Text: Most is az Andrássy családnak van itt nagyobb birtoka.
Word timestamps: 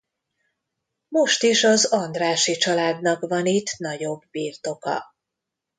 Most 1.07 1.43
is 1.43 1.63
az 1.63 1.85
Andrássy 1.85 2.55
családnak 2.57 3.27
van 3.27 3.45
itt 3.45 3.77
nagyobb 3.77 4.21
birtoka. 4.31 5.03